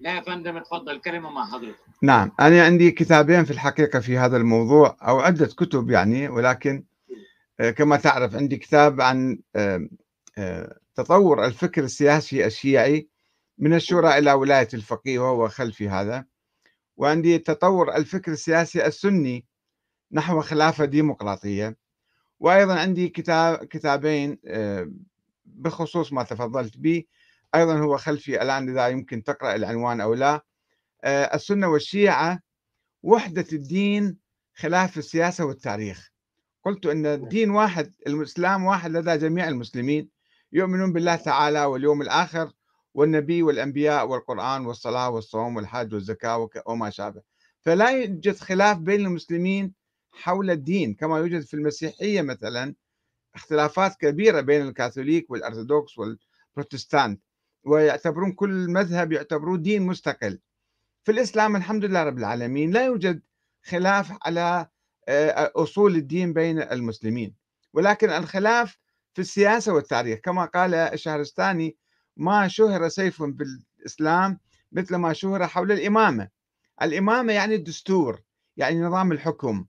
[0.00, 1.78] لا يا فندم اتفضل كلمة مع حضرتك.
[2.02, 6.84] نعم أنا عندي كتابين في الحقيقة في هذا الموضوع أو عدة كتب يعني ولكن
[7.60, 9.88] آه، كما تعرف عندي كتاب عن آه،
[10.38, 13.08] آه، تطور الفكر السياسي الشيعي
[13.58, 16.24] من الشورى إلى ولاية الفقيه وهو خلفي هذا
[16.96, 19.44] وعندي تطور الفكر السياسي السني
[20.12, 21.76] نحو خلافة ديمقراطية
[22.40, 24.38] وأيضا عندي كتاب كتابين
[25.44, 27.04] بخصوص ما تفضلت به
[27.54, 30.44] أيضا هو خلفي الآن إذا يمكن تقرأ العنوان أو لا.
[31.04, 32.40] السنة والشيعة
[33.02, 34.18] وحدة الدين
[34.54, 36.10] خلاف السياسة والتاريخ.
[36.64, 40.08] قلت أن الدين واحد الإسلام واحد لدى جميع المسلمين.
[40.52, 42.52] يؤمنون بالله تعالى واليوم الآخر
[42.94, 47.22] والنبي والأنبياء والقرآن والصلاة والصوم والحج والزكاة وما شابه.
[47.60, 49.74] فلا يوجد خلاف بين المسلمين
[50.12, 52.74] حول الدين كما يوجد في المسيحية مثلا
[53.34, 57.22] اختلافات كبيرة بين الكاثوليك والأرثوذكس والبروتستانت.
[57.64, 60.38] ويعتبرون كل مذهب يعتبروه دين مستقل.
[61.04, 63.22] في الإسلام الحمد لله رب العالمين لا يوجد
[63.62, 64.68] خلاف على
[65.08, 67.34] آه، أصول الدين بين المسلمين
[67.72, 68.78] ولكن الخلاف
[69.14, 70.18] في السياسة والتاريخ.
[70.18, 71.76] كما قال الشهرستاني
[72.16, 74.38] ما شهر سيف بالإسلام
[74.72, 76.28] مثل ما شهر حول الإمامة.
[76.82, 78.20] الإمامة يعني الدستور
[78.56, 79.66] يعني نظام الحكم.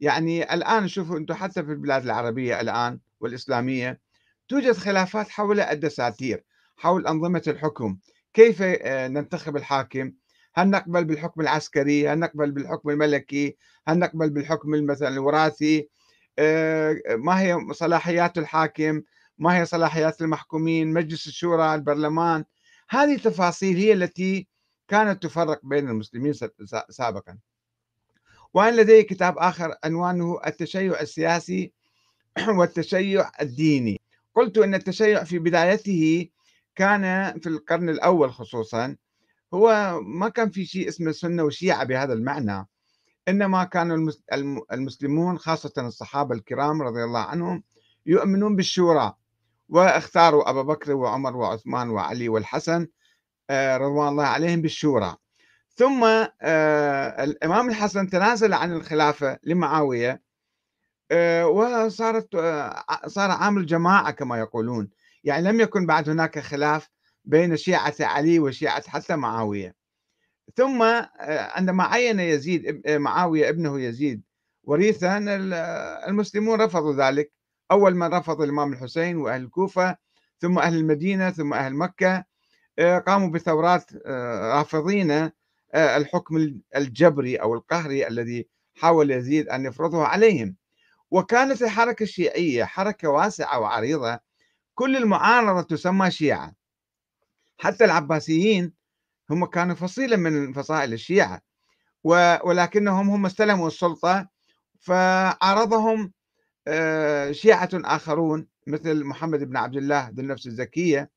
[0.00, 4.00] يعني الآن شوفوا أنتم حتى في البلاد العربية الآن والإسلامية
[4.48, 6.44] توجد خلافات حول الدساتير.
[6.76, 7.98] حول أنظمة الحكم.
[8.34, 10.12] كيف آه، ننتخب الحاكم؟
[10.54, 13.56] هل نقبل بالحكم العسكري؟ هل نقبل بالحكم الملكي؟
[13.88, 15.88] هل نقبل بالحكم مثلا الوراثي؟
[16.38, 19.02] آه، ما هي صلاحيات الحاكم؟
[19.38, 22.44] ما هي صلاحيات المحكومين؟ مجلس الشورى البرلمان؟
[22.90, 24.48] هذه التفاصيل هي التي
[24.88, 26.32] كانت تفرق بين المسلمين
[26.90, 27.38] سابقا.
[28.54, 31.72] وأنا لدي كتاب آخر عنوانه؟ التشيع السياسي
[32.58, 34.00] والتشيع الديني.
[34.34, 36.28] قلت أن التشيع في بدايته
[36.76, 38.96] كان في القرن الأول خصوصا
[39.54, 42.68] هو ما كان في شيء اسمه سنة وشيعة بهذا المعنى
[43.28, 44.12] إنما كانوا
[44.72, 47.62] المسلمون خاصة الصحابة الكرام رضي الله عنهم
[48.06, 49.14] يؤمنون بالشورى
[49.68, 52.86] واختاروا أبا بكر وعمر وعثمان وعلي والحسن
[53.50, 55.16] آه، رضوان الله عليهم بالشورى.
[55.76, 56.04] ثم
[56.42, 60.22] آه، الإمام الحسن تنازل عن الخلافة لمعاوية
[61.10, 62.36] آه، وصارت
[63.06, 64.90] صار عامل جماعة كما يقولون.
[65.24, 66.90] يعني لم يكن بعد هناك خلاف
[67.24, 69.74] بين شيعة علي وشيعة حتى معاوية.
[70.56, 71.08] ثم آه،
[71.54, 74.22] عندما عين يزيد آه، معاوية ابنه يزيد
[74.64, 75.18] وريثا
[76.08, 77.32] المسلمون رفضوا ذلك.
[77.70, 79.96] أول من رفض الإمام الحسين وأهل الكوفة
[80.40, 82.24] ثم أهل المدينة ثم أهل مكة.
[82.78, 83.90] آه، قاموا بثورات
[84.54, 85.30] رافضين
[85.74, 90.56] الحكم الجبري أو القهري الذي حاول يزيد أن يفرضه عليهم.
[91.10, 94.20] وكانت الحركة الشيعية حركة واسعة وعريضة.
[94.74, 96.54] كل المعارضة تسمى شيعة.
[97.58, 98.72] حتى العباسيين
[99.30, 101.40] هم كانوا فصيلة من فصائل الشيعة
[102.44, 104.28] ولكنهم هم استلموا السلطة
[104.80, 106.12] فعارضهم
[106.68, 111.10] آه، شيعة آخرون مثل محمد بن عبد الله ذو النفس الزكية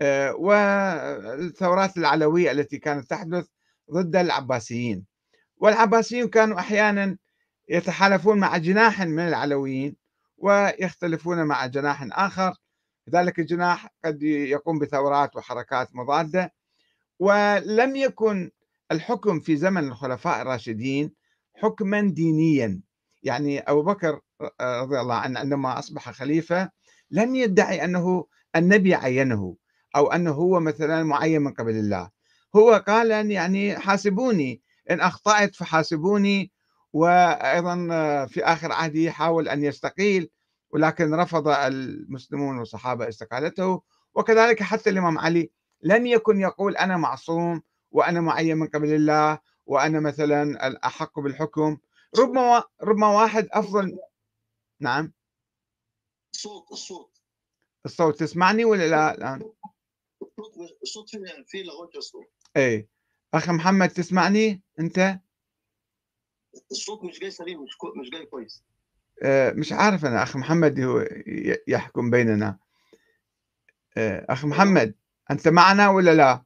[0.00, 3.46] آه، والثورات العلوية التي كانت تحدث
[3.92, 5.04] ضد العباسيين.
[5.56, 7.16] والعباسيين كانوا أحيانا
[7.68, 9.96] يتحالفون مع جناح من العلويين
[10.38, 12.54] ويختلفون مع جناح آخر
[13.10, 16.52] ذلك الجناح قد يقوم بثورات وحركات مضادة
[17.18, 18.50] ولم يكن
[18.92, 21.12] الحكم في زمن الخلفاء الراشدين
[21.56, 22.80] حكما دينيا.
[23.22, 24.20] يعني أبو بكر
[24.60, 26.70] رضي الله عنه عندما أصبح خليفة
[27.10, 28.26] لم يدعي أنه
[28.56, 29.56] النبي عينه
[29.96, 32.10] أو أنه هو مثلا معين من قبل الله.
[32.56, 36.52] هو قال يعني حاسبوني إن أخطأت فحاسبوني
[36.92, 37.76] وأيضا
[38.26, 40.30] في آخر عهده حاول أن يستقيل.
[40.72, 43.82] ولكن رفض المسلمون والصحابة استقالته.
[44.14, 45.50] وكذلك حتى الإمام علي
[45.82, 51.78] لم يكن يقول أنا معصوم وأنا معين من قبل الله وأنا مثلا الأحق بالحكم.
[52.18, 53.98] ربما ربما واحد أفضل.
[54.80, 55.12] نعم.
[56.34, 57.20] الصوت الصوت.
[57.86, 59.52] الصوت تسمعني ولا لا؟ الآن؟
[60.82, 62.26] الصوت في في لغوت الصوت.
[62.56, 62.88] اي
[63.34, 65.20] أخ محمد تسمعني؟ أنت؟
[66.70, 68.62] الصوت مش جاي سليم مش مش جاي كويس.
[69.54, 71.08] مش عارف أنا أخ محمد هو
[71.68, 72.58] يحكم بيننا
[73.96, 74.94] آه، أخ محمد
[75.30, 76.44] أنت معنا ولا لا؟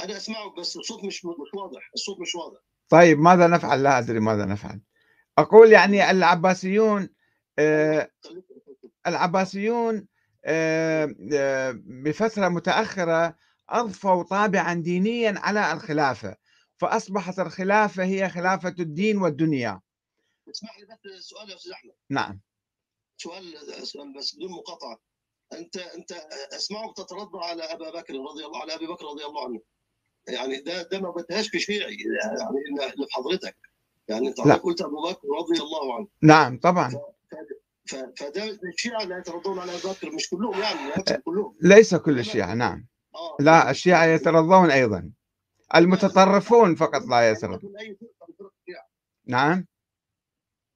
[0.00, 4.20] أنا أسمعك بس الصوت مش مش واضح الصوت مش واضح طيب ماذا نفعل؟ لا أدري
[4.20, 4.80] ماذا نفعل
[5.38, 7.08] أقول يعني العباسيون
[7.58, 8.10] آه،
[9.06, 10.06] العباسيون
[11.86, 13.36] بفترة متأخرة
[13.68, 16.36] أضفوا طابعا دينيا على الخلافة
[16.76, 19.80] فأصبحت الخلافة هي خلافة الدين والدنيا
[20.50, 21.92] اسمح لي بس سؤال يا أستاذ أحمد.
[22.10, 22.40] نعم.
[23.16, 23.54] سؤال
[23.86, 25.00] سؤال بس بدون مقاطعة.
[25.52, 26.12] أنت أنت
[26.52, 29.60] اسمعك تترضى على أبا بكر رضي الله على أبي بكر رضي الله عنه.
[30.28, 33.56] يعني ده ده ما بدهاش كشيعي يعني اللي في حضرتك.
[34.08, 34.40] يعني أنت.
[34.40, 36.08] قلت أبو بكر رضي الله عنه.
[36.22, 36.90] نعم طبعا.
[37.86, 41.56] ف- فده الشيعة لا يترضون على ابو بكر مش كلهم يعني لا كلهم.
[41.62, 42.86] ليس كل الشيعة نعم.
[43.14, 43.36] آه.
[43.40, 45.12] لا الشيعة يترضون أيضا.
[45.74, 47.74] المتطرفون فقط لا يترضون.
[49.26, 49.66] نعم.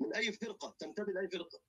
[0.01, 1.61] من أي فرقة؟ تنتمي لأي فرقة؟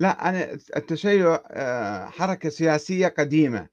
[0.00, 3.68] لا أنا التشيع آه، حركة سياسية قديمة.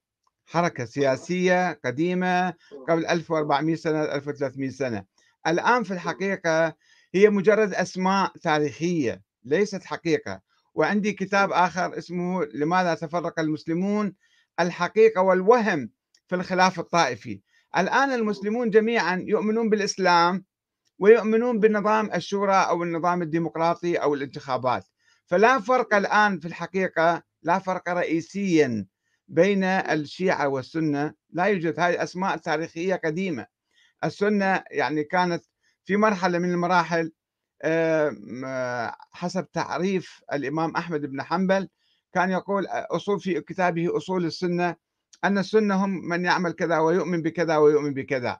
[0.45, 2.54] حركة سياسية قديمة
[2.89, 5.06] قبل 1400 سنة 1300 سنة.
[5.48, 6.75] الآن في الحقيقة
[7.16, 10.42] هي مجرد أسماء تاريخية ليست حقيقة.
[10.74, 14.16] وعندي كتاب آخر اسمه لماذا تفرق المسلمون؟
[14.60, 15.89] الحقيقة والوهم
[16.28, 17.42] في الخلاف الطائفي.
[17.78, 20.45] الآن المسلمون جميعا يؤمنون بالإسلام
[21.00, 24.86] ويؤمنون بنظام الشورى أو النظام الديمقراطي أو الانتخابات.
[25.25, 28.86] فلا فرق الآن في الحقيقة لا فرق رئيسيا
[29.27, 31.13] بين الشيعة والسنة.
[31.30, 33.47] لا يوجد هذه أسماء تاريخية قديمة.
[34.03, 35.44] السنة يعني كانت
[35.83, 37.12] في مرحلة من المراحل
[37.62, 41.69] آه، حسب تعريف الإمام أحمد بن حنبل
[42.13, 44.75] كان يقول أصول في كتابه أصول السنة
[45.24, 48.39] أن السنة هم من يعمل كذا ويؤمن بكذا ويؤمن بكذا.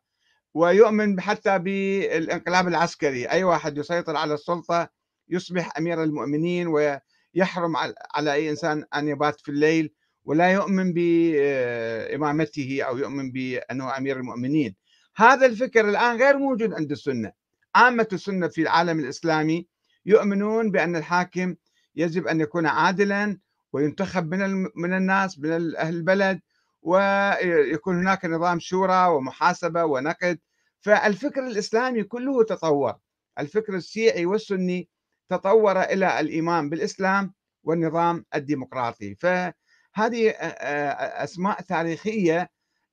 [0.56, 3.26] ويؤمن حتى بالانقلاب العسكري.
[3.30, 4.90] أي واحد يسيطر على السلطة
[5.30, 9.94] يصبح أمير المؤمنين ويحرم على- أي إنسان أن يبات في الليل
[10.26, 14.76] ولا يؤمن بإمامته أو يؤمن بأنه أمير المؤمنين.
[15.16, 17.32] هذا الفكر الآن غير موجود عند السنة.
[17.76, 19.68] عامة السنة في العالم الإسلامي
[20.06, 21.56] يؤمنون بأن الحاكم
[21.96, 23.40] يجب أن يكون عادلا
[23.74, 26.40] وينتخب من من الناس من أهل البلد
[26.86, 30.40] ويكون هناك نظام شورى ومحاسبة ونقد.
[30.82, 32.96] فالفكر الإسلامي كله تطور.
[33.40, 34.90] الفكر الشيعي والسني
[35.30, 37.34] تطور إلى الإيمان بالإسلام
[37.64, 39.16] والنظام الديمقراطي.
[39.16, 42.50] فهذه آه، آه، أسماء تاريخية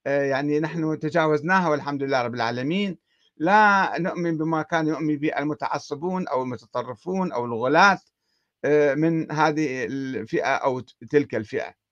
[0.07, 2.97] آه، يعني نحن تجاوزناها والحمد لله رب العالمين.
[3.37, 7.99] لا نؤمن بما كان يؤمن به المتعصبون أو المتطرفون أو الغلاة
[8.95, 10.79] من هذه الفئة أو
[11.11, 11.82] تلك الفئة.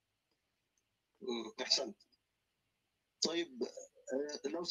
[1.61, 1.95] أحسنت.
[3.25, 3.63] طيب
[4.13, 4.63] آه، لو